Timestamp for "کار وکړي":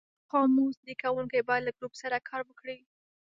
2.29-2.77